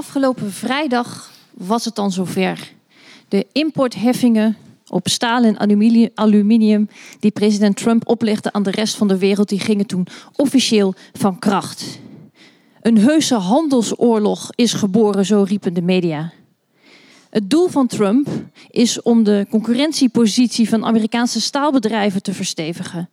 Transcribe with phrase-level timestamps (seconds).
[0.00, 2.72] Afgelopen vrijdag was het dan zover.
[3.28, 4.56] De importheffingen
[4.88, 5.58] op staal en
[6.14, 6.88] aluminium
[7.18, 11.38] die president Trump oplegde aan de rest van de wereld, die gingen toen officieel van
[11.38, 11.98] kracht.
[12.82, 16.32] Een heuse handelsoorlog is geboren, zo riepen de media.
[17.30, 18.28] Het doel van Trump
[18.70, 23.10] is om de concurrentiepositie van Amerikaanse staalbedrijven te verstevigen.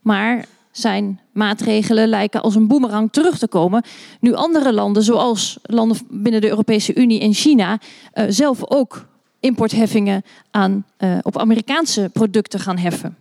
[0.00, 0.46] Maar
[0.76, 3.82] zijn maatregelen lijken als een boemerang terug te komen.
[4.20, 7.78] Nu andere landen, zoals landen binnen de Europese Unie en China,
[8.14, 9.06] uh, zelf ook
[9.40, 13.16] importheffingen aan, uh, op Amerikaanse producten gaan heffen.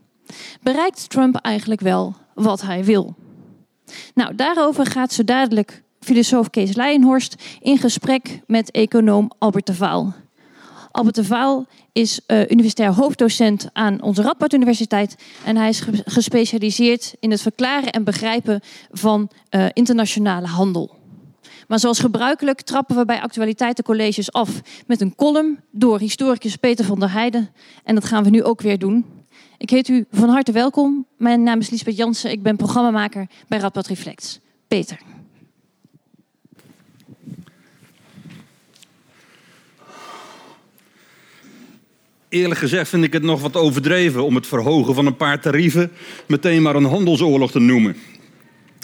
[0.61, 3.16] Bereikt Trump eigenlijk wel wat hij wil?
[4.13, 10.13] Nou, daarover gaat zo dadelijk filosoof Kees Leijenhorst in gesprek met econoom Albert de Vaal.
[10.93, 15.16] Albert de Vaal is uh, universitair hoofddocent aan onze Radboud Universiteit.
[15.45, 18.61] En hij is gespecialiseerd in het verklaren en begrijpen
[18.91, 20.95] van uh, internationale handel.
[21.67, 26.99] Maar zoals gebruikelijk trappen we bij actualiteitencolleges af met een column door historicus Peter van
[26.99, 27.49] der Heijden.
[27.83, 29.05] En dat gaan we nu ook weer doen.
[29.58, 31.05] Ik heet u van harte welkom.
[31.17, 32.31] Mijn naam is Lisbeth Jansen.
[32.31, 34.39] Ik ben programmamaker bij Radboud Reflex.
[34.67, 34.99] Peter.
[42.34, 45.92] Eerlijk gezegd vind ik het nog wat overdreven om het verhogen van een paar tarieven
[46.28, 47.95] meteen maar een handelsoorlog te noemen.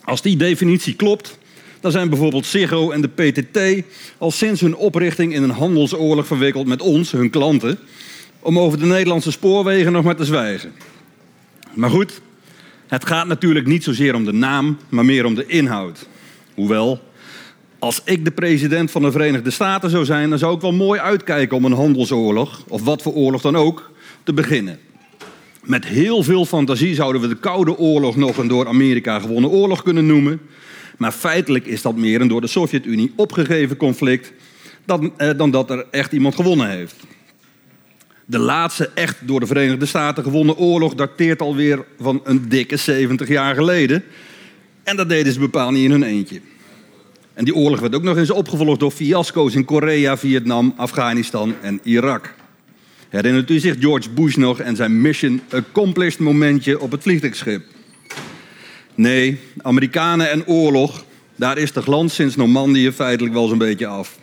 [0.04, 1.38] Als die definitie klopt,
[1.80, 3.86] dan zijn bijvoorbeeld Ziggo en de PTT
[4.18, 7.80] al sinds hun oprichting in een handelsoorlog verwikkeld met ons, hun klanten,
[8.40, 10.72] om over de Nederlandse spoorwegen nog maar te zwijgen.
[11.74, 12.22] Maar goed,
[12.88, 16.08] het gaat natuurlijk niet zozeer om de naam, maar meer om de inhoud.
[16.54, 17.00] Hoewel,
[17.80, 21.00] als ik de president van de Verenigde Staten zou zijn, dan zou ik wel mooi
[21.00, 23.92] uitkijken om een handelsoorlog, of wat voor oorlog dan ook,
[24.24, 24.80] te beginnen.
[25.64, 29.84] Met heel veel fantasie zouden we de Koude Oorlog nog een door Amerika gewonnen oorlog
[29.84, 30.42] kunnen noemen.
[30.98, 34.34] Maar feitelijk is dat meer een door de Sovjet-Unie opgegeven conflict
[34.86, 36.96] dan, eh, dan dat er echt iemand gewonnen heeft.
[38.26, 43.28] De laatste echt door de Verenigde Staten gewonnen oorlog dateert alweer van een dikke 70
[43.28, 44.04] jaar geleden.
[44.84, 46.42] En dat deden ze bepaald niet in hun eentje.
[47.34, 51.80] En die oorlog werd ook nog eens opgevolgd door fiasco's in Korea, Vietnam, Afghanistan en
[51.84, 52.34] Irak.
[53.10, 57.64] Herinnert u zich George Bush nog en zijn mission accomplished momentje op het vliegtuigschip?
[58.96, 64.18] Nee, Amerikanen en oorlog, daar is de glans sinds Normandië feitelijk wel zo'n beetje af.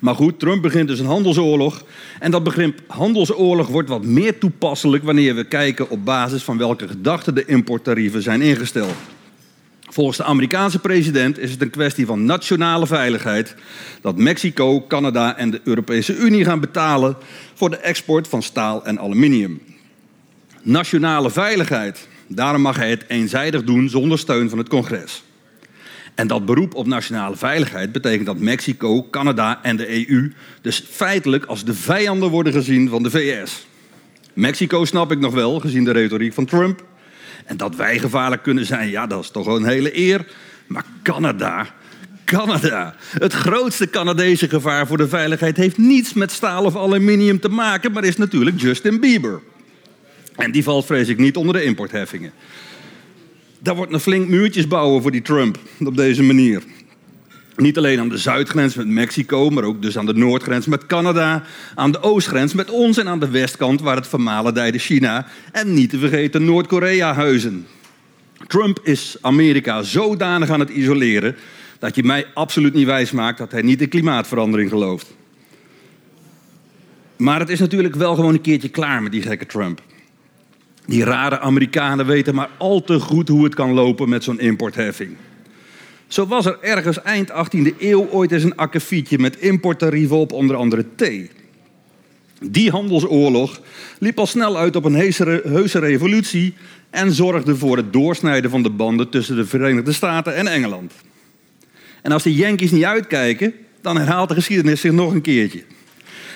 [0.00, 1.84] Maar goed, Trump begint dus een handelsoorlog.
[2.20, 6.88] En dat begrip handelsoorlog wordt wat meer toepasselijk wanneer we kijken op basis van welke
[6.88, 8.94] gedachten de importtarieven zijn ingesteld.
[9.90, 13.54] Volgens de Amerikaanse president is het een kwestie van nationale veiligheid
[14.00, 17.16] dat Mexico, Canada en de Europese Unie gaan betalen
[17.54, 19.60] voor de export van staal en aluminium.
[20.62, 25.22] Nationale veiligheid, daarom mag hij het eenzijdig doen zonder steun van het congres.
[26.14, 30.32] En dat beroep op nationale veiligheid betekent dat Mexico, Canada en de EU
[30.62, 33.66] dus feitelijk als de vijanden worden gezien van de VS.
[34.32, 36.84] Mexico snap ik nog wel, gezien de retoriek van Trump.
[37.48, 40.26] En dat wij gevaarlijk kunnen zijn, ja, dat is toch een hele eer.
[40.66, 41.66] Maar Canada,
[42.24, 42.94] Canada.
[43.18, 47.92] Het grootste Canadese gevaar voor de veiligheid heeft niets met staal of aluminium te maken,
[47.92, 49.40] maar is natuurlijk Justin Bieber.
[50.36, 52.32] En die valt vrees ik niet onder de importheffingen.
[53.58, 56.62] Daar wordt een flink muurtjes bouwen voor die Trump op deze manier.
[57.62, 61.42] Niet alleen aan de zuidgrens met Mexico, maar ook dus aan de noordgrens met Canada,
[61.74, 65.90] aan de oostgrens met ons en aan de westkant waar het vermalendijde China en niet
[65.90, 67.66] te vergeten Noord-Korea huizen.
[68.46, 71.36] Trump is Amerika zodanig aan het isoleren
[71.78, 75.14] dat je mij absoluut niet wijs maakt dat hij niet in klimaatverandering gelooft.
[77.16, 79.82] Maar het is natuurlijk wel gewoon een keertje klaar met die gekke Trump.
[80.86, 85.16] Die rare Amerikanen weten maar al te goed hoe het kan lopen met zo'n importheffing.
[86.08, 90.56] Zo was er ergens eind 18e eeuw ooit eens een akkefietje met importtarieven op onder
[90.56, 91.30] andere thee.
[92.40, 93.60] Die handelsoorlog
[93.98, 94.94] liep al snel uit op een
[95.44, 96.54] heuse revolutie
[96.90, 100.92] en zorgde voor het doorsnijden van de banden tussen de Verenigde Staten en Engeland.
[102.02, 105.62] En als de Yankees niet uitkijken, dan herhaalt de geschiedenis zich nog een keertje.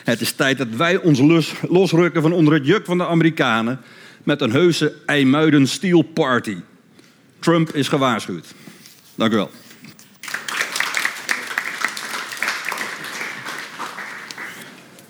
[0.04, 3.80] Het is tijd dat wij ons losrukken van onder het juk van de Amerikanen
[4.22, 6.56] met een heuse IJmuiden Steel Party.
[7.38, 8.54] Trump is gewaarschuwd.
[9.14, 9.50] Dank u wel.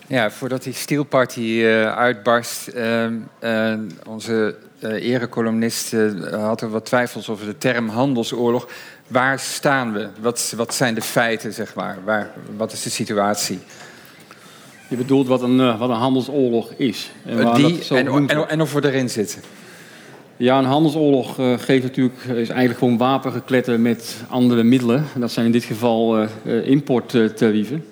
[0.07, 3.05] Ja, voordat die Steel Party uh, uitbarst, uh,
[3.43, 3.73] uh,
[4.07, 5.95] onze erecolumnist
[6.31, 8.67] had er wat twijfels over de term handelsoorlog.
[9.07, 10.07] Waar staan we?
[10.19, 11.97] Wat, wat zijn de feiten, zeg maar?
[12.03, 13.59] Waar, wat is de situatie?
[14.87, 17.11] Je bedoelt wat een, wat een handelsoorlog is.
[17.25, 19.41] En, Die, en, en, en, of we erin zitten.
[20.37, 25.05] Ja, een handelsoorlog uh, geeft natuurlijk, is eigenlijk gewoon wapengekletter met andere middelen.
[25.15, 27.85] Dat zijn in dit geval uh, importtarieven.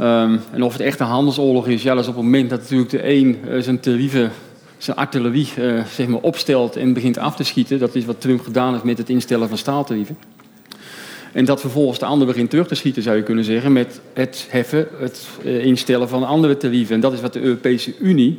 [0.00, 3.08] Um, en of het echt een handelsoorlog is, ja, op het moment dat natuurlijk de
[3.08, 4.30] een zijn tarieven,
[4.78, 5.48] zijn artillerie
[5.90, 7.78] zeg maar opstelt en begint af te schieten.
[7.78, 10.16] Dat is wat Trump gedaan heeft met het instellen van staaltarieven.
[11.32, 14.46] En dat vervolgens de ander begint terug te schieten, zou je kunnen zeggen, met het
[14.50, 16.94] heffen, het instellen van andere tarieven.
[16.94, 18.36] En dat is wat de Europese Unie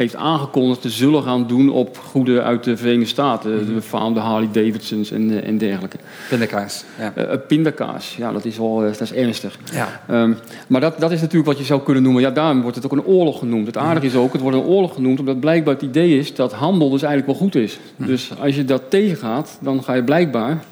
[0.00, 3.54] heeft aangekondigd te zullen gaan doen op goederen uit de Verenigde Staten.
[3.54, 3.66] Mhm.
[3.66, 5.96] De befaamde Harley Davidsons en, eh, en dergelijke.
[6.28, 6.84] Pindakaas.
[6.98, 7.12] Ja.
[7.16, 9.58] Uh, pindakaas, ja, dat is wel dat is ernstig.
[9.72, 10.00] Ja.
[10.10, 12.22] Um, maar dat, dat is natuurlijk wat je zou kunnen noemen.
[12.22, 13.66] Ja, daarom wordt het ook een oorlog genoemd.
[13.66, 16.52] Het aardige is ook, het wordt een oorlog genoemd omdat blijkbaar het idee is dat
[16.52, 17.78] handel dus eigenlijk wel goed is.
[17.96, 18.08] Mhm.
[18.08, 20.64] Dus als je dat tegengaat, dan ga je blijkbaar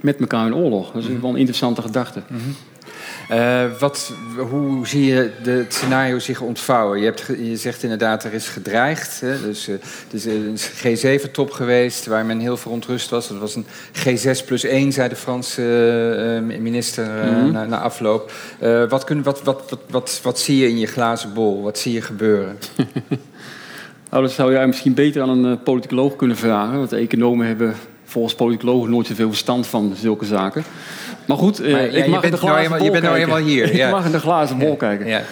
[0.00, 0.92] met elkaar in oorlog.
[0.92, 1.20] Dat is mhm.
[1.20, 2.22] wel een interessante gedachte.
[3.30, 4.12] Uh, wat,
[4.50, 6.98] hoe zie je de, het scenario zich ontvouwen?
[6.98, 9.20] Je, hebt, je zegt inderdaad, er is gedreigd.
[9.20, 9.40] Hè?
[9.40, 13.28] Dus, uh, er is een G7-top geweest waar men heel verontrust was.
[13.28, 15.62] Dat was een G6 plus 1, zei de Franse
[16.50, 18.32] uh, minister mm na, na, afloop.
[18.88, 21.62] wat, kun, wat, wat, wat, wat, wat zie je in je glazen bol?
[21.62, 22.58] Wat zie je gebeuren?
[24.10, 26.78] nou, dat zou jij misschien beter aan een politicoloog kunnen vragen.
[26.78, 27.74] Want de economen hebben
[28.16, 30.64] volgens politicologen nooit zoveel verstand van zulke zaken.
[31.26, 33.74] Maar goed, eh, ik mag in de glazen nou bol Je bent nou eenmaal hier.
[33.76, 33.86] Ja.
[33.86, 35.06] ik mag in de glazen bol kijken.
[35.06, 35.22] Ja.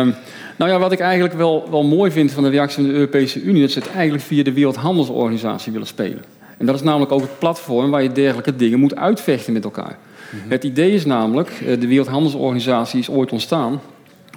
[0.00, 0.14] Um,
[0.56, 3.42] nou ja, wat ik eigenlijk wel, wel mooi vind van de reactie van de Europese
[3.42, 3.62] Unie...
[3.62, 6.24] dat ze het eigenlijk via de Wereldhandelsorganisatie willen spelen.
[6.58, 9.98] En dat is namelijk ook het platform waar je dergelijke dingen moet uitvechten met elkaar.
[10.30, 10.50] Mhm.
[10.50, 13.80] Het idee is namelijk, eh, de Wereldhandelsorganisatie is ooit ontstaan...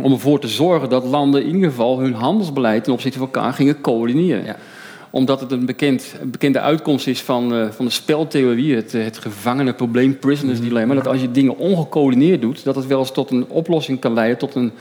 [0.01, 3.53] om ervoor te zorgen dat landen in ieder geval hun handelsbeleid ten opzichte van elkaar
[3.53, 4.45] gingen coördineren.
[4.45, 4.55] Ja
[5.15, 9.17] omdat het een, bekend, een bekende uitkomst is van, uh, van de speltheorie, het, het
[9.17, 10.67] gevangene probleem, prisoners mhm.
[10.67, 10.93] dilemma.
[10.93, 14.37] Dat als je dingen ongecoördineerd doet, dat het wel eens tot een oplossing kan leiden,
[14.37, 14.71] tot een,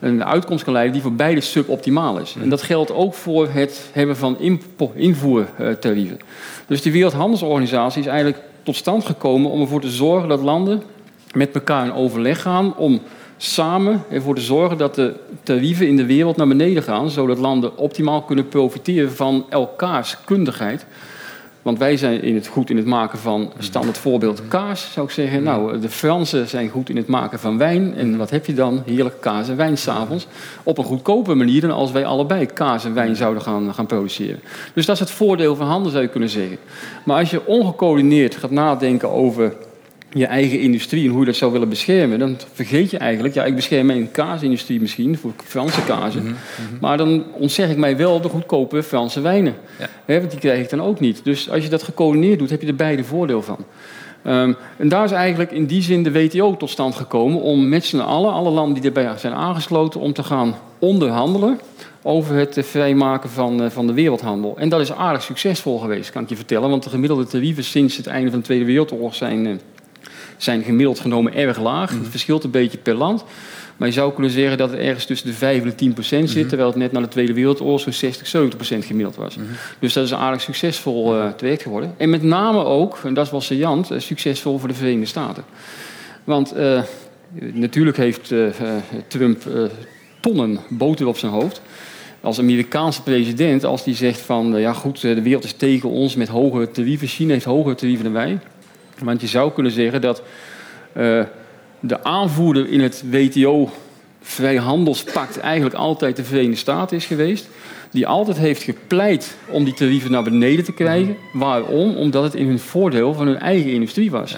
[0.00, 2.36] een uitkomst kan leiden die voor beide suboptimaal is.
[2.42, 4.38] En dat geldt ook voor het hebben van
[4.94, 6.18] invoertarieven.
[6.66, 10.82] Dus die Wereldhandelsorganisatie is eigenlijk tot stand gekomen om ervoor te zorgen dat landen
[11.34, 13.00] met elkaar in overleg gaan om
[13.38, 17.76] samen ervoor te zorgen dat de tarieven in de wereld naar beneden gaan, zodat landen
[17.76, 20.86] optimaal kunnen profiteren van elkaars kundigheid.
[21.62, 25.12] Want wij zijn in het goed in het maken van standaard voorbeeld kaas, zou ik
[25.12, 25.42] zeggen.
[25.42, 27.94] Nou, de Fransen zijn goed in het maken van wijn.
[27.94, 28.82] En wat heb je dan?
[28.86, 30.26] Heerlijke kaas en wijn s'avonds.
[30.62, 34.40] Op een goedkope manier dan als wij allebei kaas en wijn zouden gaan, gaan produceren.
[34.74, 36.58] Dus dat is het voordeel van handel, zou je kunnen zeggen.
[37.04, 39.54] Maar als je ongecoördineerd gaat nadenken over
[40.12, 43.44] je eigen industrie en hoe je dat zou willen beschermen, dan vergeet je eigenlijk, ja,
[43.44, 46.80] ik bescherm mijn kaasindustrie misschien voor Franse kazen, mhm, mhm.
[46.80, 49.54] maar dan ontzeg ik mij wel de goedkope Franse wijnen.
[50.06, 50.18] Ja.
[50.18, 51.20] want die krijg ik dan ook niet.
[51.24, 53.58] Dus als je dat gecoördineerd doet, heb je er beide voordeel van.
[54.26, 57.84] Um, en daar is eigenlijk in die zin de WTO tot stand gekomen om met
[57.84, 61.60] z'n allen, alle landen die erbij zijn aangesloten, om te gaan onderhandelen
[62.02, 64.56] over het vrijmaken van, uh, van de wereldhandel.
[64.58, 66.70] En dat is aardig succesvol geweest, kan ik je vertellen.
[66.70, 69.56] Want de gemiddelde tarieven sinds het einde van de Tweede Wereldoorlog zijn uh,
[70.38, 71.90] zijn gemiddeld genomen erg laag.
[71.90, 72.10] Het mhm.
[72.10, 73.24] verschilt een beetje per land.
[73.76, 76.28] Maar je zou kunnen zeggen dat het ergens tussen de 5 en de 10 procent
[76.28, 76.48] zit, mhm.
[76.48, 79.36] terwijl het net na de Tweede Wereldoorlog zo'n 60, 70 procent gemiddeld was.
[79.36, 79.46] Mhm.
[79.78, 81.94] Dus dat is een aardig succesvol uh, traject geworden.
[81.96, 85.44] En met name ook, en dat was saillant, uh, succesvol voor de Verenigde Staten.
[86.24, 86.82] Want uh,
[87.52, 88.34] natuurlijk heeft
[89.08, 89.42] Trump
[90.20, 91.60] tonnen boter op zijn hoofd.
[92.20, 96.28] Als Amerikaanse president, als die zegt van ja goed, de wereld is tegen ons met
[96.28, 98.38] hoge tarieven, China heeft hogere tarieven dan wij.
[99.02, 100.22] Want je zou kunnen zeggen dat
[100.96, 101.22] uh,
[101.80, 107.48] de aanvoerder in het WTO-vrijhandelspact eigenlijk altijd de Verenigde Staten is geweest.
[107.90, 111.16] Die altijd heeft gepleit om die tarieven naar beneden te krijgen.
[111.32, 111.96] Waarom?
[111.96, 114.36] Omdat het in hun voordeel van hun eigen industrie was.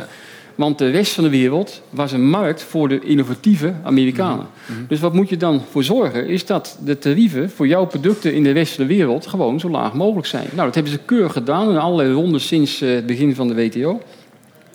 [0.61, 4.46] Want de rest van de wereld was een markt voor de innovatieve Amerikanen.
[4.66, 4.78] Mhm.
[4.78, 4.88] Mhm.
[4.88, 6.26] Dus wat moet je dan voor zorgen?
[6.26, 9.68] Is dat de tarieven voor jouw producten in de rest van de wereld gewoon zo
[9.68, 10.46] laag mogelijk zijn.
[10.52, 13.54] Nou, dat hebben ze keurig gedaan in allerlei rondes sinds eh, het begin van de
[13.54, 14.00] WTO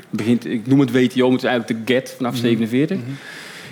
[0.09, 2.97] begint, ik noem het WTO, maar het is eigenlijk de GET vanaf 47.
[2.97, 3.05] Mhm.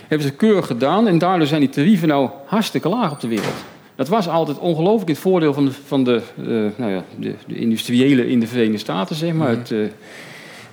[0.08, 3.64] Hebben ze keurig gedaan en daardoor zijn die tarieven nou hartstikke laag op de wereld.
[3.96, 7.56] Dat was altijd ongelooflijk het voordeel van de, van de, uh, nou ja, de, de,
[7.56, 9.52] industriële in de Verenigde Staten, zeg maar.
[9.52, 9.60] Mhm.
[9.60, 9.88] Het, uh,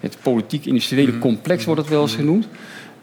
[0.00, 1.21] het politiek-industriële mhm.
[1.21, 2.47] complex wordt het wel eens genoemd.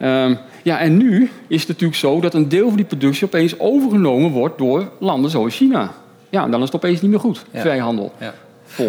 [0.01, 3.59] Um, ja, en nu is het natuurlijk zo dat een deel van die productie opeens
[3.59, 5.93] overgenomen wordt door landen zoals China.
[6.29, 7.61] Ja, dan is het opeens niet meer goed, ja.
[7.61, 8.13] vrijhandel.
[8.19, 8.33] Ja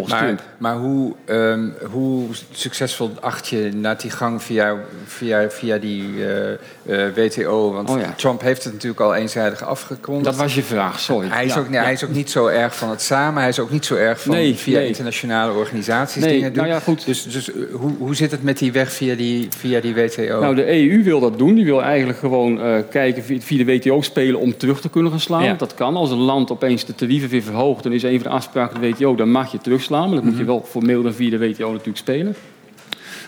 [0.08, 6.02] maar, Maar hoe, um, hoe succesvol acht je na die gang via, via, via die
[6.02, 6.50] uh,
[6.87, 7.73] uh, WTO?
[7.73, 8.12] Want oh, ja.
[8.16, 10.25] Trump heeft het natuurlijk al eenzijdig afgekondigd.
[10.25, 11.28] Dat was je vraag, sorry.
[11.28, 13.40] Hij is, ook, nee, hij is ook niet zo erg van het samen.
[13.40, 16.62] Hij is ook niet zo erg van nee, via internationale organisaties dingen doen.
[16.62, 17.06] Nou ja, goed.
[17.06, 20.40] Dus, dus uh, hoe, hoe zit het met die weg via die, via die WTO?
[20.40, 21.54] Nou, de EU wil dat doen.
[21.54, 25.56] Die wil eigenlijk gewoon kijken via de WTO spelen om terug te kunnen gaan slaan.
[25.56, 25.97] Dat kan.
[25.97, 27.82] Als een land opeens de tarieven weer verhoogt...
[27.82, 29.14] dan is een van de afspraken van de WTO...
[29.14, 30.06] dan mag je terugslaan.
[30.06, 30.50] Maar dat moet je mhm.
[30.50, 32.34] wel formeel dan via de WTO natuurlijk spelen.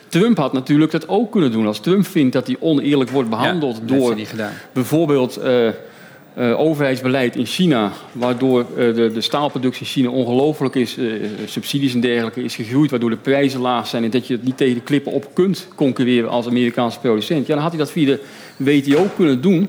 [0.08, 1.66] Trump had natuurlijk dat ook kunnen doen.
[1.66, 4.16] Als Trump vindt dat hij oneerlijk wordt behandeld door
[4.72, 5.66] bijvoorbeeld uh,
[6.38, 10.98] uh, overheidsbeleid in China, waardoor uh, de, de, staalproductie in China ongelooflijk is,
[11.44, 14.56] subsidies en dergelijke is gegroeid, waardoor de prijzen laag zijn en dat je het niet
[14.56, 17.46] tegen de klippen op kunt concurreren als Amerikaanse producent.
[17.46, 18.20] Ja, dan had hij dat via de
[18.56, 19.68] WTO kunnen doen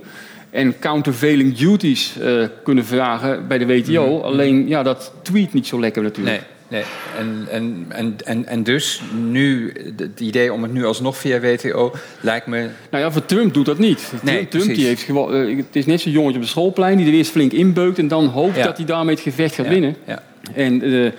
[0.50, 2.16] en countervailing duties
[2.64, 4.18] kunnen vragen bij de WTO.
[4.18, 4.26] Mhm.
[4.26, 6.38] Alleen, ja, dat tweet niet zo lekker natuurlijk.
[6.38, 6.61] Nee.
[6.72, 6.84] Nee,
[7.18, 11.94] en, en, en, en, en dus nu, het idee om het nu alsnog via WTO
[12.22, 12.70] lijkt me...
[12.90, 14.12] Nou ja, voor Trump doet dat niet.
[14.22, 17.08] Nee, Trump die heeft gewoon, uh, het is net zo'n jongetje op de schoolplein die
[17.08, 19.96] er eerst flink inbeukt en dan hoopt dat hij daarmee het gevecht gaat winnen.
[20.08, 20.24] Ja.
[20.54, 21.12] En uh,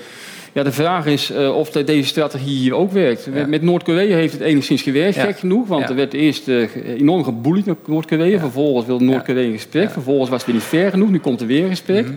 [0.53, 3.29] ja, de vraag is uh, of deze strategie hier ook werkt.
[3.47, 5.69] Met Noord-Korea heeft het enigszins gewerkt, gek genoeg.
[5.69, 6.49] Want er werd eerst
[6.87, 8.39] enorm geboeid naar Noord-Korea.
[8.39, 9.91] Vervolgens wilde Noord-Korea een gesprek.
[9.91, 11.11] Vervolgens was het weer niet ver genoeg.
[11.11, 12.05] Nu komt er weer een gesprek.
[12.05, 12.15] Mhm.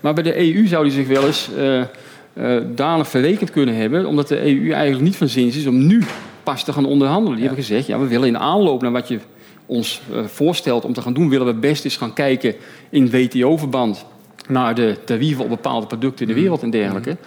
[0.00, 1.82] Maar bij de EU zou hij zich wel eens uh,
[2.74, 6.02] danig verrekend kunnen hebben, omdat de EU eigenlijk niet van zins is om nu
[6.42, 7.36] pas te gaan onderhandelen.
[7.36, 9.18] Die hebben gezegd, ja, we willen in aanloop naar wat je
[9.66, 12.54] ons uh, voorstelt om te gaan doen, willen we best eens gaan kijken
[12.90, 14.04] in WTO-verband
[14.48, 16.42] naar de tarieven op bepaalde producten in de mhm.
[16.42, 17.10] wereld en dergelijke.
[17.10, 17.20] Mhm.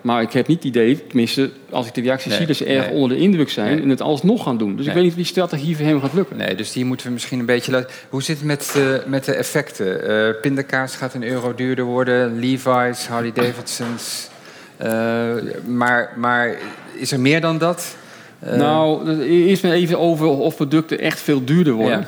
[0.00, 2.90] Maar ik heb niet het idee, tenminste, als ik de reacties zie, dat ze erg
[2.90, 4.76] onder de indruk zijn en het alsnog gaan doen.
[4.76, 6.36] Dus ik weet niet of die strategie voor hem gaat lukken.
[6.36, 7.90] Nee, dus die moeten we misschien een beetje laten.
[8.08, 10.10] Hoe zit het met, uh, met de effecten?
[10.10, 14.28] Uh, pindakaas gaat een euro duurder worden, Levi's, Harley Davidson's.
[14.76, 15.34] Eh,
[15.66, 16.56] maar, maar
[16.94, 17.96] is er meer dan dat?
[18.44, 22.06] Uh, nou, eerst maar even over of producten echt veel duurder worden.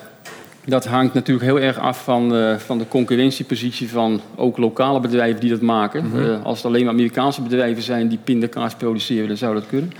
[0.64, 5.40] Dat hangt natuurlijk heel erg af van, uh, van de concurrentiepositie van ook lokale bedrijven
[5.40, 6.08] die dat maken.
[6.08, 6.42] Mhm.
[6.42, 9.92] als het alleen maar Amerikaanse bedrijven zijn die pindakaas produceren, dan zou dat kunnen.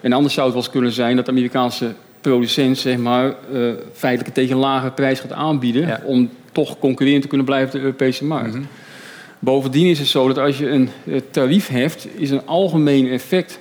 [0.00, 3.34] En anders zou het wel eens kunnen zijn dat de Amerikaanse producent zeg maar,
[3.92, 6.00] feitelijk tegen een lagere prijs gaat aanbieden...
[6.04, 8.54] om toch concurrerend te kunnen blijven op de Europese markt.
[8.54, 8.62] Mhm.
[9.38, 10.90] Bovendien is het zo dat als je een
[11.30, 13.58] tarief heft, is een algemeen effect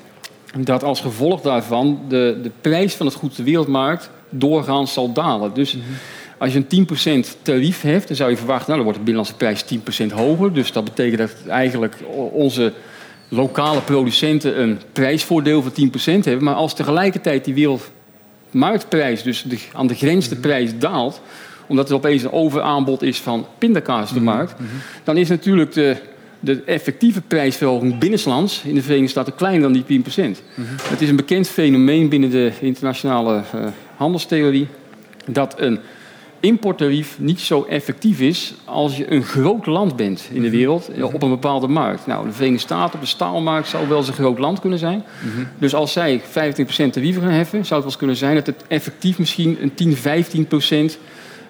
[0.55, 5.53] dat als gevolg daarvan de, de prijs van het goed de wereldmarkt doorgaans zal dalen.
[5.53, 5.83] Dus mhm.
[6.37, 9.35] als je een 10% tarief heft, dan zou je verwachten, nou, dan wordt de binnenlandse
[9.35, 10.53] prijs 10% hoger.
[10.53, 11.95] Dus dat betekent dat eigenlijk
[12.31, 12.73] onze
[13.29, 16.43] lokale producenten een prijsvoordeel van 10% hebben.
[16.43, 20.43] Maar als tegelijkertijd die wereldmarktprijs, dus aan de grens de mhm.
[20.43, 21.21] prijs daalt,
[21.67, 24.35] omdat er opeens een overaanbod is van pindakaas op de mhm.
[24.35, 24.69] markt, mhm.
[25.03, 25.95] dan is natuurlijk de,
[26.39, 30.05] de effectieve prijsverhoging binnenlands in de Verenigde Staten kleiner dan die 10%.
[30.17, 34.67] Mm Het is een bekend fenomeen binnen de internationale uh, handelstheorie
[35.25, 35.79] dat een
[36.39, 40.57] importtarief niet zo effectief is als je een groot land bent in de mhm.
[40.57, 42.07] wereld op een bepaalde markt.
[42.07, 45.03] Nou, de Verenigde Staten op de staalmarkt zou wel eens een groot land kunnen zijn.
[45.59, 46.23] Dus als zij 25%
[46.91, 49.95] tarieven gaan heffen, zou het wel eens kunnen zijn dat het effectief misschien een 10,
[50.95, 50.97] 15%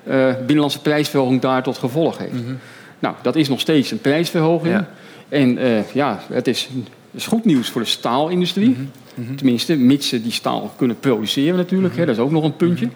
[0.10, 2.34] uh, binnenlandse prijsverhoging daar tot gevolg heeft.
[2.34, 2.54] Mhm.
[3.00, 4.86] Nou, dat is nog steeds een prijsverhoging.
[5.30, 6.70] En uh, ja, het is,
[7.12, 8.70] is, goed nieuws voor de staalindustrie.
[8.70, 8.82] Mhm.
[9.14, 9.36] Mhm.
[9.36, 11.96] Tenminste, mits ze die staal kunnen produceren natuurlijk.
[11.96, 12.90] Hè, dat is ook nog een puntje.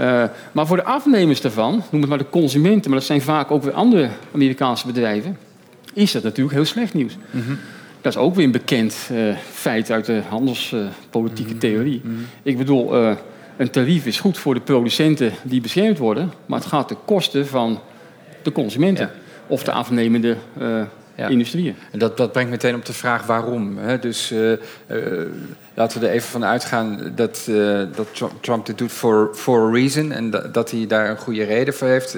[0.00, 2.90] Uh, maar voor de afnemers daarvan, noem het maar de consumenten...
[2.90, 5.38] maar dat zijn vaak ook weer andere Amerikaanse bedrijven...
[5.94, 7.16] is dat natuurlijk heel slecht nieuws.
[8.00, 9.10] Dat is ook weer een bekend
[9.52, 12.02] feit uit de handelspolitieke theorie.
[12.42, 13.16] Ik bedoel,
[13.60, 17.46] een tarief is goed voor de producenten die beschermd worden, maar het gaat ten koste
[17.46, 17.80] van
[18.42, 19.10] de consumenten
[19.46, 20.82] of de afnemende uh,
[21.28, 21.76] industrieën.
[21.90, 23.78] En dat, dat brengt meteen op de vraag waarom.
[23.78, 23.98] Hè?
[23.98, 24.56] Dus uh, uh,
[25.74, 27.50] laten we er even van uitgaan dat,
[27.96, 31.44] dat Trump dit doet for, for a reason en dat, dat hij daar een goede
[31.44, 32.12] reden voor heeft.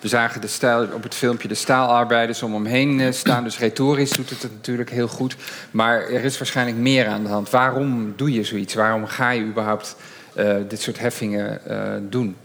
[0.00, 4.10] we zagen de stijl, op het filmpje de staalarbeiders om hem heen staan, dus retorisch
[4.10, 5.36] doet het het natuurlijk heel goed.
[5.70, 7.50] Maar er is waarschijnlijk meer aan de hand.
[7.50, 8.74] Waarom doe je zoiets?
[8.74, 9.96] Waarom ga je überhaupt
[10.68, 12.36] dit soort heffingen uh, doen?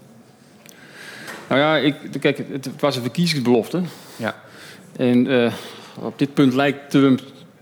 [1.48, 3.82] Nou ja, ik, kijk, het was een verkiezingsbelofte.
[4.15, 4.36] Ja.
[4.96, 5.53] En uh,
[6.00, 7.22] op dit punt lijkt Trump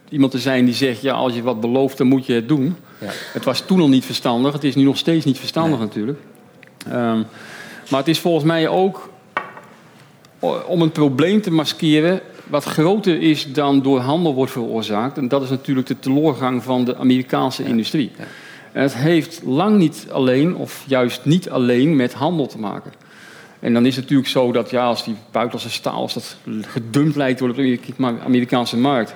[0.10, 2.76] iemand te zijn die zegt: ja, als je wat belooft, dan moet je het doen.
[3.00, 3.10] Ja.
[3.34, 6.20] Het was toen al niet verstandig, het is nu nog steeds niet verstandig natuurlijk.
[6.88, 7.26] Um,
[7.90, 9.10] maar het is volgens mij ook
[10.68, 15.18] om een probleem te maskeren wat groter is dan door handel wordt veroorzaakt.
[15.18, 17.70] En dat is natuurlijk de teleurgang van de Amerikaanse ja.
[17.70, 18.12] industrie.
[18.18, 18.24] Ja.
[18.76, 22.94] En het heeft lang niet alleen, of juist niet alleen, met handel te maken.
[23.60, 27.16] En dan is het natuurlijk zo dat ja, als die buitenlandse staal als dat gedumpt
[27.16, 27.80] lijkt door de
[28.24, 29.16] Amerikaanse markt,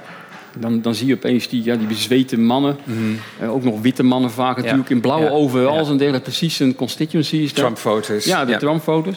[0.57, 2.77] dan, dan zie je opeens die, ja, die bezwete mannen.
[2.83, 2.97] Mhm.
[3.39, 5.31] Eh, ook nog witte mannen vaak natuurlijk in blauwe ja.
[5.31, 5.91] overal.
[5.91, 5.97] Ja.
[5.97, 8.25] derde precies een constituency is Trump-foto's.
[8.25, 9.15] Ja, de Trump-foto's.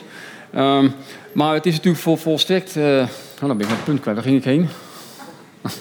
[0.57, 0.93] Um,
[1.33, 2.77] maar het is natuurlijk vol, volstrekt...
[2.77, 4.17] Uh, oh, dan ben ik naar het punt kwijt.
[4.17, 4.69] Waar ging ik heen?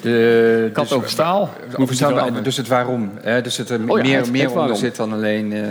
[0.02, 1.50] De kat dus, over staal.
[1.78, 3.12] Over staal dus het waarom.
[3.22, 3.42] Hè?
[3.42, 5.52] Dus het er oh meer, meer onder zit dan alleen.
[5.52, 5.68] Uh...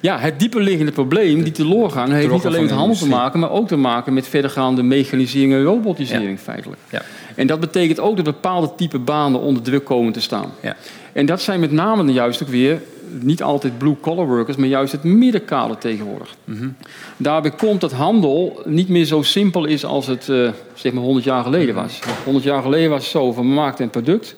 [0.00, 3.68] Ja, het dieperliggende probleem, die teloorgang, heeft niet alleen met handel te maken, maar ook
[3.68, 6.80] te maken met verdergaande mechanisering en robotisering feitelijk.
[6.90, 7.02] Ja.
[7.34, 10.52] En dat betekent ook dat bepaalde type banen onder druk komen te staan.
[10.60, 10.76] Ja.
[11.12, 12.80] En dat zijn met name juist ook weer
[13.20, 16.34] niet altijd blue-collar workers, maar juist het middenkader tegenwoordig.
[16.44, 16.76] Mm
[17.16, 21.24] Daarbij komt dat handel niet meer zo simpel is als het uh, zeg maar 100
[21.24, 21.98] jaar geleden was.
[22.24, 24.34] 100 jaar geleden was het zo van we maakten een product,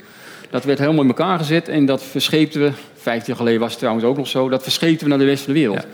[0.51, 3.79] dat werd helemaal in elkaar gezet en dat verscheepten we, 50 jaar geleden was het
[3.79, 5.87] trouwens ook nog zo, dat verscheepten we naar de rest van de wereld.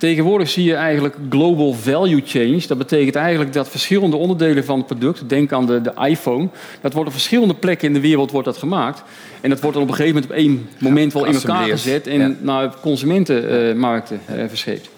[0.00, 2.66] Tegenwoordig zie je eigenlijk global value change.
[2.66, 6.48] Dat betekent eigenlijk dat verschillende onderdelen van het product, denk aan de, de iPhone,
[6.80, 9.02] dat wordt op verschillende plekken in de wereld wordt dat gemaakt.
[9.40, 12.06] En dat wordt dan op een gegeven moment op één moment wel in elkaar gezet
[12.06, 14.88] en naar consumentenmarkten uh, verscheept.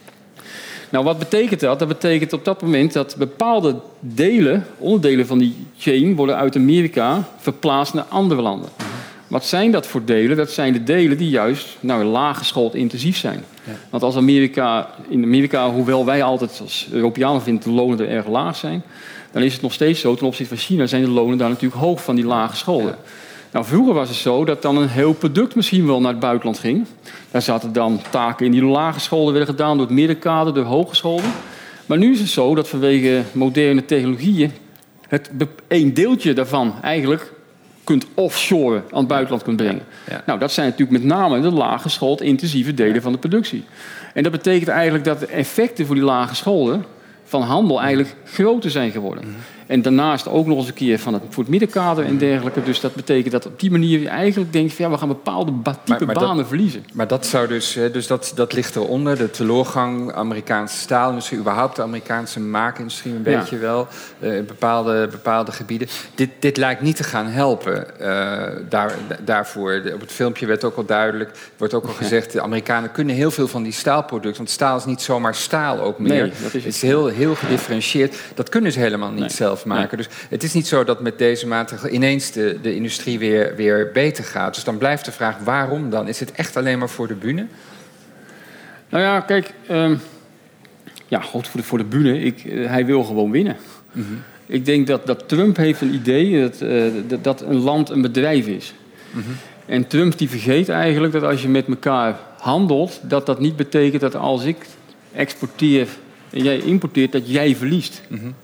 [0.91, 1.79] Nou, wat betekent dat?
[1.79, 7.29] Dat betekent op dat moment dat bepaalde delen, onderdelen van die chain, worden uit Amerika
[7.37, 8.69] verplaatst naar andere landen.
[9.33, 10.37] Wat zijn dat voor delen?
[10.37, 13.45] Dat zijn de delen die juist nou, laaggeschoold intensief zijn.
[13.91, 18.27] Want als Amerika, in Amerika, hoewel wij altijd als Europeanen vinden de lonen er erg
[18.27, 18.83] laag zijn,
[19.31, 21.81] dan is het nog steeds zo, ten opzichte van China zijn de lonen daar natuurlijk
[21.81, 22.97] hoog van die lage scholen.
[23.53, 26.59] Nou, vroeger was het zo dat dan een heel product misschien wel naar het buitenland
[26.59, 26.87] ging.
[27.31, 31.33] Daar zaten dan taken in die lage scholen werden gedaan door het middenkader, door hogescholen.
[31.87, 34.53] Maar nu is het zo dat vanwege moderne technologieën
[35.09, 35.31] het
[35.69, 37.33] een deeltje daarvan eigenlijk
[37.85, 39.83] kunt offshore aan het buitenland kunt brengen.
[40.27, 43.65] Nou, dat zijn natuurlijk met name de lage school intensieve delen van de productie.
[44.15, 46.85] En dat betekent eigenlijk dat de effecten voor die lage scholen
[47.25, 49.25] van handel eigenlijk groter zijn geworden.
[49.25, 49.37] Mhm.
[49.67, 52.63] En daarnaast ook nog eens een keer van het, voor het middenkader en dergelijke.
[52.63, 54.73] Dus dat betekent dat op die manier je eigenlijk denkt...
[54.73, 55.53] Van, ja, we gaan bepaalde
[55.85, 56.85] type banen verliezen.
[56.93, 57.79] Maar dat zou dus...
[57.93, 61.39] Dus dat, dat ligt eronder, de teleurgang, Amerikaanse staalindustrie...
[61.39, 63.89] überhaupt de Amerikaanse maakindustrie een beetje wel...
[64.21, 65.89] Uh, in bepaalde, bepaalde gebieden.
[66.15, 68.07] Dit, dit lijkt niet te gaan helpen uh,
[68.69, 69.83] daar, daarvoor.
[69.95, 71.31] Op het filmpje werd ook al duidelijk...
[71.57, 74.37] wordt ook al gezegd, de Amerikanen kunnen heel veel van die staalproducten...
[74.37, 76.23] want staal is niet zomaar staal ook meer.
[76.23, 76.75] Nee, dat is het.
[76.75, 78.17] is heel, heel gedifferentieerd.
[78.35, 79.97] Dat kunnen ze helemaal niet zelf maken.
[79.97, 83.91] Dus het is niet zo dat met deze maatregelen ineens de, de industrie weer, weer
[83.93, 84.55] beter gaat.
[84.55, 86.09] Dus dan blijft de vraag, waarom dan?
[86.09, 87.47] Is het echt alleen maar voor de bühne?
[88.89, 90.01] Nou ja, kijk, um,
[91.09, 92.21] ja, God, voor de, voor de bühne.
[92.21, 93.57] Ik, uh, hij wil gewoon winnen.
[93.93, 94.23] Mm -hmm.
[94.47, 98.03] Ik denk dat, dat Trump heeft een idee dat, uh, dat, dat, een land een
[98.03, 98.75] bedrijf is.
[99.11, 99.37] Mm -hmm.
[99.67, 104.01] En Trump die vergeet eigenlijk dat als je met elkaar handelt, dat dat niet betekent
[104.01, 104.57] dat als ik
[105.13, 105.89] exporteer
[106.31, 108.03] en jij importeert, dat jij verliest.
[108.09, 108.35] Mm -hmm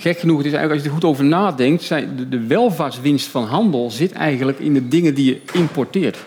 [0.00, 3.44] gek genoeg, het is eigenlijk, als je er goed over nadenkt, zijn de, welvaartswinst van
[3.44, 6.18] handel zit eigenlijk in de dingen die je importeert.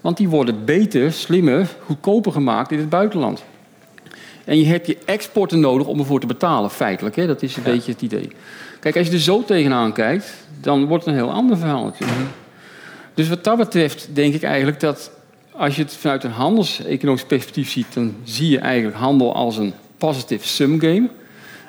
[0.00, 3.44] Want die worden beter, slimmer, goedkoper gemaakt in het buitenland.
[4.44, 7.16] En je hebt je exporten nodig om ervoor te betalen, feitelijk.
[7.16, 7.26] Hè?
[7.26, 8.30] Dat is een beetje het idee.
[8.80, 12.18] Kijk, als je er zo tegenaan kijkt, dan wordt het een heel ander verhaal natuurlijk.
[12.18, 12.28] Mhm.
[13.14, 15.10] Dus wat dat betreft denk ik eigenlijk dat
[15.50, 19.72] als je het vanuit een handelseconomisch perspectief ziet, dan zie je eigenlijk handel als een
[19.98, 21.08] positive sum game.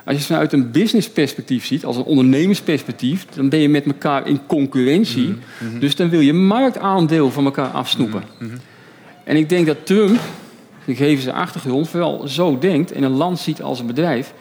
[0.06, 3.86] Als je het vanuit een business perspectief ziet, als een ondernemersperspectief, dan ben je met
[3.86, 5.28] elkaar in concurrentie.
[5.28, 5.80] Mhm, mhm.
[5.80, 8.24] Dus dan wil je marktaandeel van elkaar afsnoepen.
[8.40, 8.56] Mhm,
[9.24, 10.20] en ik denk dat Trump,
[10.84, 14.34] gegeven zijn achtergrond, vooral zo denkt en een land ziet als een bedrijf.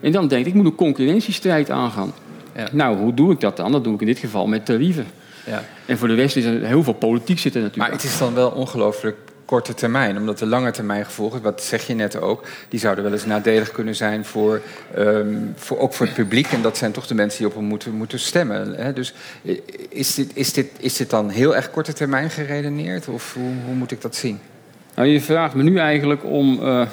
[0.00, 2.12] En dan denkt, ik moet een concurrentiestrijd aangaan.
[2.56, 2.68] Ja.
[2.72, 3.72] Nou, hoe doe ik dat dan?
[3.72, 5.06] Dat doe ik in dit geval met tarieven.
[5.46, 5.64] Ja.
[5.86, 7.90] En voor de rest is er heel veel politiek zitten natuurlijk.
[7.90, 9.16] Maar het is dan wel ongelooflijk
[9.48, 10.16] korte termijn.
[10.16, 13.72] Omdat de lange termijn gevolgen, wat zeg je net ook, die zouden wel eens nadelig
[13.72, 14.60] kunnen zijn voor,
[14.98, 16.46] um, voor, ook voor het publiek.
[16.46, 18.74] En dat zijn toch de mensen die op hem moeten, moeten stemmen.
[18.74, 18.92] Hè?
[18.92, 19.14] Dus
[19.88, 23.08] is dit, is, dit, is dit dan heel erg korte termijn geredeneerd?
[23.08, 24.40] Of hoe, hoe moet ik dat zien?
[24.94, 26.60] Nou, je vraagt me nu eigenlijk om.
[26.62, 26.86] Uh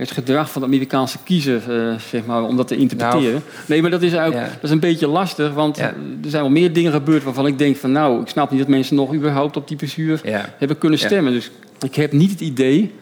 [0.00, 3.32] het gedrag van de Amerikaanse kiezer, uh, zeg maar, om dat te interpreteren.
[3.32, 6.50] Nou, nee, maar dat is eigenlijk dat is een beetje lastig, want er zijn wel
[6.50, 9.56] meer dingen gebeurd waarvan ik denk van, nou, ik snap niet dat mensen nog überhaupt
[9.56, 10.20] op die bestuur
[10.58, 11.32] hebben kunnen stemmen.
[11.32, 11.50] Dus
[11.84, 12.92] ik heb niet het idee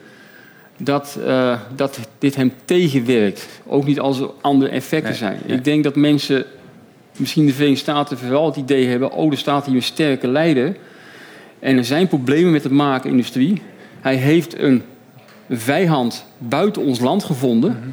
[0.77, 3.47] dat, uh, dat dit hem tegenwerkt.
[3.67, 5.39] Ook niet als er andere effecten zijn.
[5.45, 6.45] Ik denk dat mensen,
[7.17, 10.75] misschien de Verenigde Staten, vooral het idee hebben: oh, er staat hier een sterke leider.
[11.59, 13.61] En er zijn problemen met de maakindustrie.
[14.01, 14.81] Hij heeft een
[15.49, 17.71] vijand buiten ons land gevonden.
[17.71, 17.89] Mhm.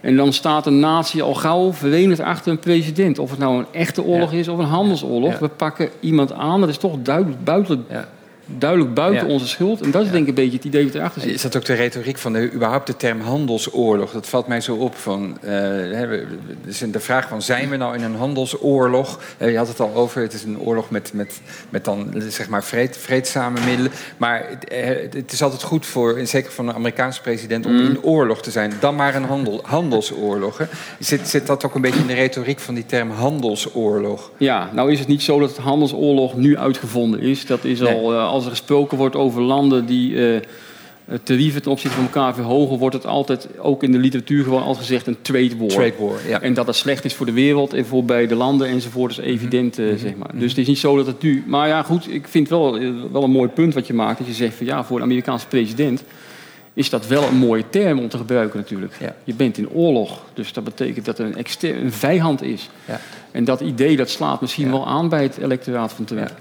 [0.00, 3.18] En dan staat een natie al gauw verenigd achter een president.
[3.18, 5.38] Of het nou een echte oorlog is of een handelsoorlog.
[5.38, 8.08] We pakken iemand aan, dat is toch duidelijk buiten, ja
[8.46, 9.80] duidelijk buiten onze schuld.
[9.80, 11.34] En dat is denk ik een beetje het idee wat erachter zit.
[11.34, 14.12] Is dat ook de retoriek van de, überhaupt de term handelsoorlog?
[14.12, 14.94] Dat valt mij zo op.
[14.94, 15.50] Van, uh,
[16.92, 19.20] de vraag van, zijn we nou in een handelsoorlog?
[19.38, 22.48] Uh, je had het al over, het is een oorlog met, met, met dan zeg
[22.48, 23.92] maar vreed, vreedzame middelen.
[24.16, 27.86] Maar het, eh, het, is altijd goed voor, zeker van een Amerikaanse president, om mm.
[27.86, 28.72] in oorlog te zijn.
[28.80, 30.58] Dan maar een handel, handelsoorlog.
[30.58, 30.64] Hè?
[30.98, 34.30] Zit, zit dat ook een beetje in de retoriek van die term handelsoorlog?
[34.36, 37.46] Ja, nou is het niet zo dat handelsoorlog nu uitgevonden is.
[37.46, 40.40] Dat is al als er gesproken wordt over landen die, uh,
[41.22, 44.74] tarieven ten opzichte van elkaar verhogen, wordt het altijd, ook in de literatuur gewoon al
[44.74, 45.68] gezegd, een trade war.
[45.68, 46.40] Trade war ja.
[46.40, 49.78] En dat dat slecht is voor de wereld en voor beide landen enzovoort is evident,
[49.78, 50.30] mm zeg maar.
[50.34, 51.44] Dus het is niet zo dat het nu...
[51.46, 52.78] Maar ja, goed, ik vind wel,
[53.12, 54.18] wel een mooi punt wat je maakt.
[54.18, 56.04] Dat je zegt van ja, voor een Amerikaanse president
[56.74, 58.96] is dat wel een mooie term om te gebruiken natuurlijk.
[59.00, 59.14] Ja.
[59.24, 62.68] Je bent in oorlog, dus dat betekent dat er een, een vijand is.
[62.86, 63.00] Ja.
[63.30, 66.32] En dat idee dat slaat misschien wel aan bij het electoraat van Trump.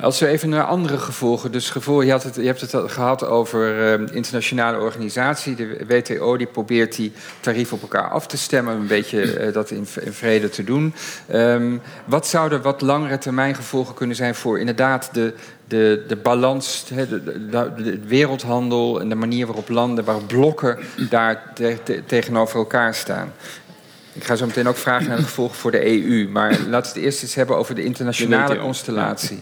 [0.00, 1.52] Als we even naar andere gevolgen.
[1.52, 5.54] Dus gevolgen, je, had het, je hebt het gehad over uh, internationale organisatie.
[5.54, 8.76] De WTO die probeert die tarieven op elkaar af te stemmen.
[8.76, 10.94] Een beetje uh, dat in, vrede te doen.
[11.32, 15.34] Um, wat zouden wat langere termijn gevolgen kunnen zijn voor inderdaad de,
[15.68, 17.46] de, de balans, de, de,
[17.76, 20.78] de, wereldhandel en de manier waarop landen, waarop blokken
[21.10, 23.32] daar te, tegenover elkaar staan.
[24.18, 26.28] Ik ga zo meteen ook vragen naar de gevolgen voor de EU.
[26.28, 29.38] Maar laten we het eerst eens hebben over de internationale constellatie.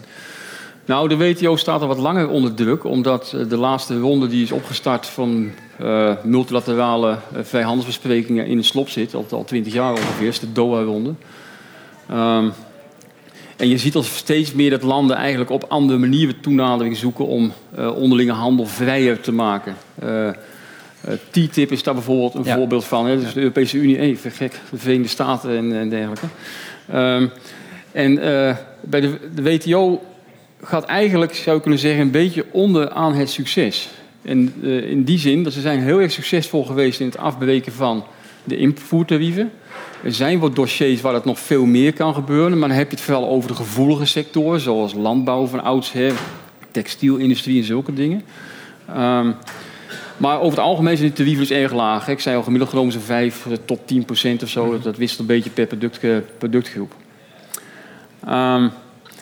[0.85, 4.43] Nou, de WTO staat er wat langer onder druk, omdat eh, de laatste ronde die
[4.43, 9.91] is opgestart van uh, multilaterale uh, vrijhandelsbesprekingen in de slop zit, al, al 20 jaar
[9.91, 11.15] ongeveer, is de Doha-ronde.
[12.11, 12.53] Um,
[13.57, 17.53] en je ziet al steeds meer dat landen eigenlijk op andere manieren toenadering zoeken om
[17.79, 19.77] uh, onderlinge handel vrijer te maken.
[20.05, 20.29] Uh,
[21.31, 23.07] TTIP is daar bijvoorbeeld een voorbeeld van.
[23.07, 23.21] Hè?
[23.21, 26.27] Dus de Europese Unie, even gek, de Verenigde Staten en, en dergelijke.
[26.95, 27.31] Um,
[27.93, 28.15] en
[28.81, 30.03] bij de, de WTO
[30.63, 33.89] gaat eigenlijk, zou je kunnen zeggen, een beetje onder aan het succes.
[34.23, 37.73] En uh, in die zin dat ze zijn heel erg succesvol geweest in het afbreken
[37.73, 38.05] van
[38.45, 39.51] de invoertarieven.
[40.03, 42.97] Er zijn wat dossiers waar het nog veel meer kan gebeuren, maar dan heb je
[42.97, 46.13] het vooral over de gevoelige sectoren, zoals landbouw van oudsher,
[46.71, 48.23] textielindustrie en zulke dingen.
[48.97, 49.35] Um,
[50.17, 52.09] maar over het algemeen zijn de tarieven dus erg laag.
[52.09, 54.79] Ik zei al, gemiddeld genomen zo'n 5 tot 10 procent of zo.
[54.79, 56.01] Dat wisselt een beetje per product,
[56.39, 56.95] productgroep.
[58.29, 58.71] Um,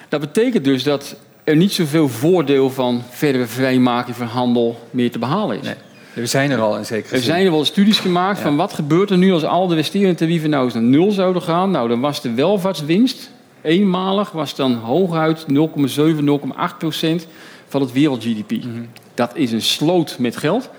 [0.08, 5.18] dat betekent dus dat er niet zoveel voordeel van verdere vrijmaking van handel meer te
[5.18, 5.64] behalen is.
[5.64, 5.74] Nee.
[6.14, 9.10] We zijn er al in zekere Er zijn er wel studies gemaakt van wat gebeurt
[9.10, 11.70] er nu als al de resterende tarieven nou eens naar nul zouden gaan.
[11.70, 13.30] Nou, dan was de welvaartswinst
[13.62, 17.26] eenmalig was dan hooguit 0,7, 0,8 procent
[17.74, 18.50] van het wereld-GDP.
[18.50, 18.82] Mhm.
[19.14, 20.70] Dat is een sloot met geld,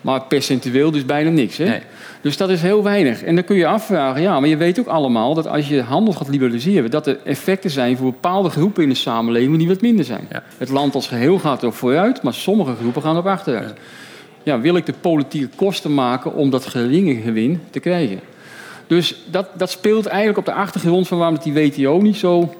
[0.00, 1.56] maar percentueel dus bijna niks.
[1.56, 1.64] Hè?
[1.64, 1.80] Nee.
[2.20, 3.22] Dus dat is heel weinig.
[3.22, 6.14] En dan kun je afvragen, ja, maar je weet ook allemaal dat als je handel
[6.14, 10.04] gaat liberaliseren, dat er effecten zijn voor bepaalde groepen in de samenleving die wat minder
[10.04, 10.28] zijn.
[10.58, 13.78] Het land als geheel gaat er vooruit, maar sommige groepen gaan op achteruit.
[14.42, 14.60] Ja.
[14.60, 18.20] wil ik de politieke kosten maken om dat geringe gewin te krijgen?
[18.86, 22.54] Dus dat, dat speelt eigenlijk op de achtergrond van waarom die WTO niet zo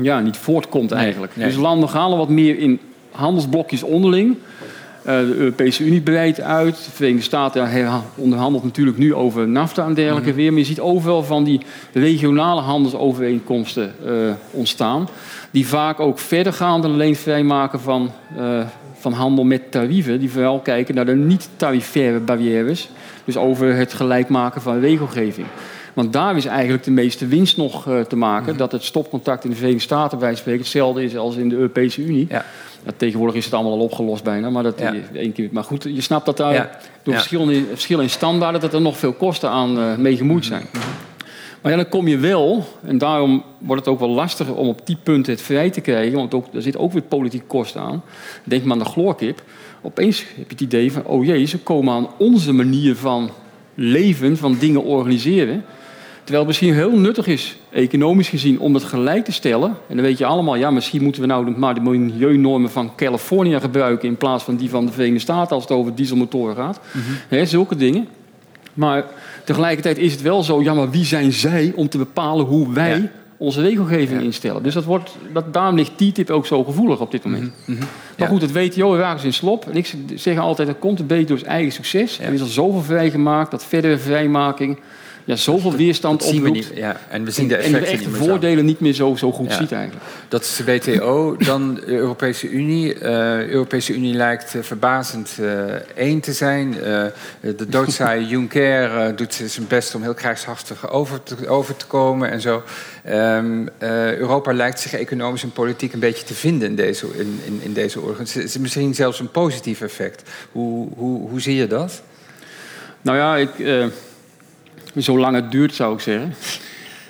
[0.00, 1.32] ja, niet voortkomt eigenlijk.
[1.34, 2.80] Dus landen gaan wat meer in
[3.12, 4.36] handelsblokjes onderling.
[5.06, 6.74] Uh, de Europese Unie breidt uit.
[6.74, 10.36] De Verenigde Staten onderhandelt natuurlijk nu over NAFTA en dergelijke mm.
[10.36, 10.50] weer.
[10.50, 11.60] Maar je ziet overal van die
[11.92, 15.08] regionale handelsovereenkomsten uh, ontstaan.
[15.50, 18.60] Die vaak ook verder gaan dan alleen vrijmaken van, uh,
[18.94, 20.20] van handel met tarieven.
[20.20, 22.88] Die vooral kijken naar de niet-tarifaire barrières.
[23.24, 25.46] Dus over het gelijk maken van regelgeving.
[25.92, 28.52] Want daar is eigenlijk de meeste winst nog te maken.
[28.52, 28.58] Mm.
[28.58, 32.02] Dat het stopcontact in de Verenigde Staten bij spreken hetzelfde is als in de Europese
[32.02, 32.26] Unie.
[32.28, 32.44] Ja
[32.96, 34.50] tegenwoordig is het allemaal al opgelost bijna.
[34.50, 34.80] Maar, dat,
[35.14, 38.60] één keer, maar goed, je snapt dat daar door verschillen in, verschillen in standaarden...
[38.60, 40.66] dat er nog veel kosten aan uh, mee gemoeid zijn.
[40.72, 40.86] Mhm.
[41.62, 44.86] Maar ja, dan kom je wel, en daarom wordt het ook wel lastiger om op
[44.86, 48.02] die punten het vrij te krijgen, want ook, er zit ook weer politiek kosten aan.
[48.44, 49.42] Denk maar aan de chloorkip.
[49.82, 53.30] Opeens heb je het idee van, oh jee, ze komen aan onze manier van
[53.74, 55.64] leven, van dingen organiseren.
[56.24, 59.76] Terwijl het misschien heel nuttig is, economisch gezien, om het gelijk te stellen.
[59.88, 63.60] En dan weet je allemaal, ja, misschien moeten we nou maar de milieunormen van Californië
[63.60, 66.80] gebruiken in plaats van die van de Verenigde Staten als het over dieselmotoren gaat.
[66.92, 68.08] Mm zulke dingen.
[68.74, 69.04] Maar
[69.44, 73.10] tegelijkertijd is het wel zo, ja, maar wie zijn zij om te bepalen hoe wij
[73.36, 74.62] onze regelgeving instellen?
[74.62, 77.42] Dus dat wordt, dat, daarom ligt TTIP ook zo gevoelig op dit moment.
[77.42, 77.84] Mhm, mhm.
[78.18, 79.68] Maar goed, het WTO raakt dus in slop.
[79.68, 82.18] En ik zeg altijd, dat komt een beetje door zijn eigen succes.
[82.18, 84.78] Er is al zoveel vrijgemaakt, dat verdere vrijmaking
[85.24, 86.70] ja, zoveel weerstand we niet.
[86.74, 89.72] Ja, en we zien de effecten en de voordelen niet meer zo, zo goed ziet
[89.72, 90.04] eigenlijk.
[90.28, 92.94] Dat is de WTO, dan de Europese Unie.
[92.94, 95.46] De uh, Europese Unie lijkt uh, verbazend uh,
[95.94, 96.72] één te zijn.
[97.40, 102.40] de doodzaaie Juncker doet zijn best om heel krijgshaftig over te, over te komen en
[102.40, 102.62] zo.
[103.10, 107.60] Um, Europa lijkt zich economisch en politiek een beetje te vinden in deze, in, in,
[107.62, 108.42] in deze organisatie.
[108.42, 110.30] Is misschien zelfs een positief effect.
[110.52, 112.02] Hoe, hoe, hoe zie je dat?
[113.02, 113.50] Nou ja, ik
[114.94, 116.34] zolang het duurt, zou ik zeggen.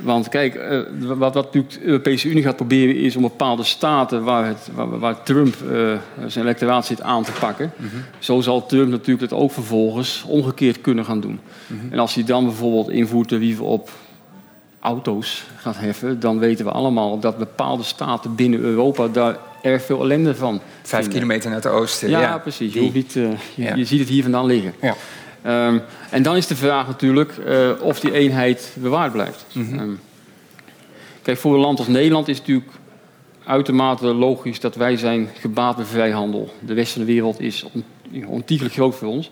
[0.02, 4.24] Want kijk, eh, wat, wat natuurlijk de Europese Unie gaat proberen is om bepaalde staten
[4.24, 5.92] waar, het, waar, waar Trump uh,
[6.26, 7.72] zijn electoraat zit aan te pakken.
[7.76, 7.86] Mhm.
[8.18, 11.40] Zo zal Trump natuurlijk het ook vervolgens omgekeerd kunnen gaan doen.
[11.66, 11.92] Mhm.
[11.92, 13.90] En als hij dan bijvoorbeeld invoert tarieven op
[14.80, 20.02] auto's gaat heffen, dan weten we allemaal dat bepaalde staten binnen Europa daar erg veel
[20.02, 20.60] ellende van.
[20.82, 22.10] Vijf kilometer naar het oosten.
[22.10, 22.72] Ja, precies.
[22.72, 24.74] Je, niet, uh, je, je, ziet het hier vandaan liggen.
[24.80, 24.94] Ja.
[25.46, 29.44] Um, en dan is de vraag natuurlijk uh, of die eenheid bewaard blijft.
[29.52, 29.78] Mm -hmm.
[29.78, 30.00] um,
[31.22, 32.76] kijk, voor een land als Nederland is het natuurlijk
[33.44, 36.54] uitermate logisch dat wij zijn gebaat bij vrijhandel.
[36.60, 37.66] De westerse wereld is
[38.26, 39.30] ontiegelijk groot voor ons.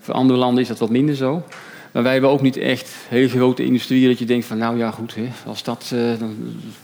[0.00, 1.42] Voor andere landen is dat wat minder zo.
[1.92, 4.90] Maar wij hebben ook niet echt hele grote industrieën dat je denkt van nou ja
[4.90, 6.36] goed, hè, als dat, uh, dan,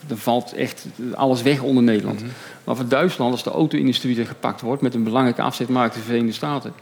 [0.07, 2.21] dan, valt echt alles weg onder Nederland.
[2.21, 2.35] Mm -hmm.
[2.65, 6.07] Maar voor Duitsland, als de auto-industrie er gepakt wordt met een belangrijke afzetmarkt in de
[6.07, 6.73] Verenigde Staten.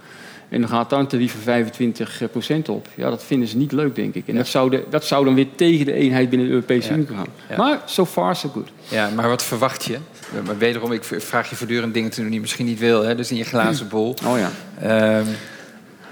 [0.50, 2.88] En dan gaat van 25% op.
[2.94, 4.26] Ja, dat vinden ze niet leuk, denk ik.
[4.26, 4.38] En ja.
[4.38, 7.26] dat, zou de, dat zou dan weer tegen de eenheid binnen de Europese Unie gaan.
[7.48, 7.56] Ja.
[7.56, 8.68] Maar so far, so good.
[8.88, 9.98] Ja, maar wat verwacht je?
[10.46, 13.02] Maar wederom, ik vraag je voortdurend dingen te doen die je misschien niet wil.
[13.02, 13.14] Hè?
[13.14, 14.14] Dus in je glazen bol.
[14.26, 14.50] Oh ja.
[15.18, 15.26] Um,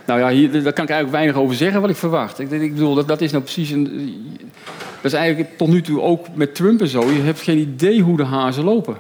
[0.07, 2.39] nou ja, hier, daar kan ik eigenlijk weinig over zeggen wat ik verwacht.
[2.39, 4.39] Ik, ik bedoel, dat, dat is nou precies een...
[5.01, 7.11] Dat is eigenlijk tot nu toe ook met Trump en zo.
[7.11, 8.97] Je hebt geen idee hoe de hazen lopen.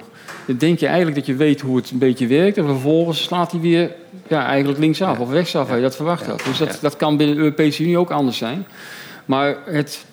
[0.46, 2.56] Dan denk je eigenlijk dat je weet hoe het een beetje werkt.
[2.56, 3.92] En vervolgens slaat hij weer
[4.28, 5.22] ja, eigenlijk linksaf ja.
[5.22, 5.68] of rechtsaf.
[5.68, 5.74] Ja.
[5.74, 6.42] Je dat verwacht had.
[6.44, 8.66] Dus dat, dat kan binnen de Europese Unie ook anders zijn.
[9.24, 10.04] Maar het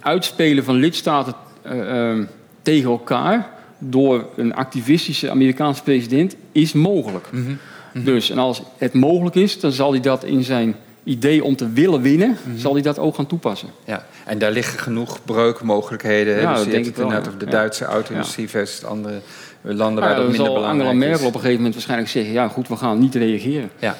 [0.00, 1.34] uitspelen van lidstaten
[1.66, 2.24] uh, uh,
[2.62, 7.28] tegen elkaar door een activistische Amerikaanse president is mogelijk.
[7.32, 7.58] Mm -hmm.
[7.92, 8.12] Mm-hmm.
[8.12, 11.70] Dus en als het mogelijk is, dan zal hij dat in zijn idee om te
[11.70, 12.58] willen winnen, mm-hmm.
[12.58, 13.68] zal hij dat ook gaan toepassen.
[13.84, 16.40] Ja, en daar liggen genoeg breukmogelijkheden.
[16.40, 17.12] Ja, dus denk ik wel.
[17.12, 19.20] Over de Duitse auto-industrie versus andere
[19.62, 22.32] landen waar dat minder belangrijk Angela Merkel op een gegeven moment waarschijnlijk zeggen...
[22.32, 23.70] ja goed, we gaan niet reageren.
[23.78, 23.96] Ja.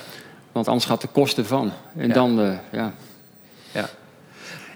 [0.52, 1.72] Want anders gaat de kosten van.
[1.96, 2.92] En dan, uh, ja...
[3.72, 3.88] Ja.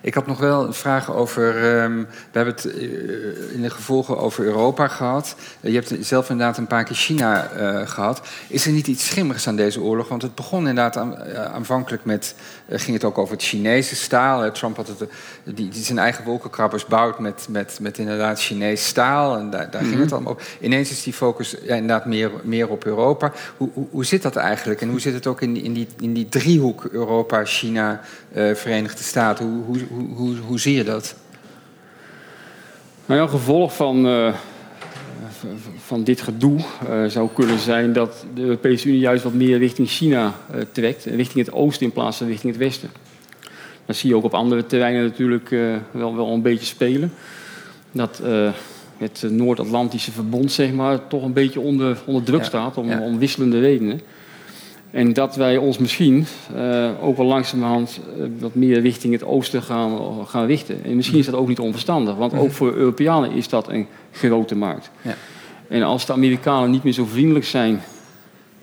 [0.06, 1.64] Ik had nog wel een vraag over.
[1.82, 5.36] Um, we hebben het uh, in de gevolgen over Europa gehad.
[5.60, 8.20] Uh, je hebt zelf inderdaad een paar keer China uh, gehad.
[8.48, 10.08] Is er niet iets schimmigs aan deze oorlog?
[10.08, 12.34] Want het begon inderdaad aan, aanvankelijk met.
[12.68, 14.52] ging het ook over het Chinese staal.
[14.52, 14.98] Trump had het,
[15.44, 19.38] die, die, zijn eigen wolkenkrabbers bouwt met, met, met inderdaad Chinees staal.
[19.38, 19.88] En daar, daar mm -hmm.
[19.88, 20.42] ging het allemaal op.
[20.60, 23.32] Ineens is die focus ja, inderdaad meer, meer op Europa.
[23.56, 24.80] Hoe, hoe, hoe, zit dat eigenlijk?
[24.80, 28.00] En hoe zit het ook in, in, die, in die driehoek Europa, China,
[28.32, 29.46] Verenigde Staten?
[29.46, 31.16] Hoe, hoe, hoe, hoe, hoe zie je dat?
[33.06, 34.35] Nou ja, gevolg van, uh,
[35.76, 39.88] van dit gedoe uh, zou kunnen zijn dat de Europese Unie juist wat meer richting
[39.88, 42.90] China uh, trekt, richting het oosten in plaats van richting het westen.
[43.87, 45.48] Dat zie je ook op andere terreinen natuurlijk
[45.90, 47.12] wel, wel een beetje spelen.
[47.92, 48.22] Dat
[48.98, 53.00] het Noord-Atlantische verbond zeg maar, toch een beetje onder, onder druk ja, staat om, ja.
[53.00, 54.00] om wisselende redenen.
[54.96, 59.62] En dat wij ons misschien uh, ook wel langzamerhand uh, wat meer richting het oosten
[59.62, 60.85] gaan, gaan richten.
[60.85, 64.56] En misschien is dat ook niet onverstandig, want ook voor Europeanen is dat een grote
[64.56, 64.90] markt.
[65.02, 65.14] Ja.
[65.68, 67.82] En als de Amerikanen niet meer zo vriendelijk zijn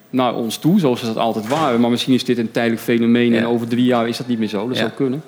[0.09, 3.31] naar ons toe, zoals ze dat altijd waren, maar misschien is dit een tijdelijk fenomeen
[3.31, 3.37] ja.
[3.37, 4.81] en over drie jaar is dat niet meer zo, dat ja.
[4.81, 5.23] zou kunnen.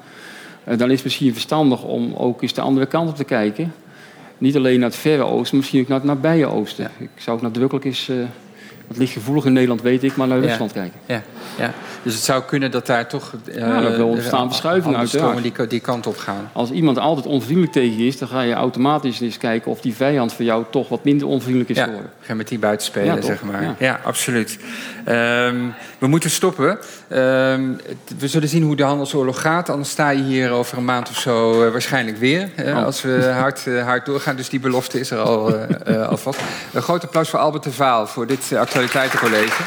[0.67, 3.73] Uh, dan is het misschien verstandig om ook eens de andere kant op te kijken.
[4.37, 6.91] Niet alleen naar het verre oosten, misschien ook naar het nabije oosten.
[6.97, 8.09] Ik zou ook nadrukkelijk eens
[8.87, 10.81] het ligt gevoelig in Nederland, weet ik, maar naar Rusland ja.
[10.81, 10.99] kijken.
[11.05, 11.21] Ja.
[11.57, 13.33] ja, dus het zou kunnen dat daar toch.
[13.45, 15.11] Uh, ja, dat wel ontstaan verschuivingen uit.
[15.41, 16.49] Die, die kant op gaan.
[16.53, 19.95] Als iemand altijd onvriendelijk tegen je is, dan ga je automatisch eens kijken of die
[19.95, 22.11] vijand voor jou toch wat minder onvriendelijk is ja, geworden.
[22.19, 23.63] Ga met die buiten spelen, zeg maar.
[23.63, 24.57] Ja, ja absoluut.
[25.07, 26.79] Um, we moeten stoppen.
[27.09, 27.79] Um,
[28.17, 29.69] we zullen zien hoe de handelsoorlog gaat.
[29.69, 32.49] Anders sta je hier over een maand of zo uh, waarschijnlijk weer.
[32.59, 32.85] Uh, oh.
[32.85, 34.35] Als we hard, uh, hard doorgaan.
[34.35, 36.39] Dus die belofte is er al, alvast.
[36.73, 39.63] Een groot applaus voor Albert de Vaal voor dit actualiteitencollege.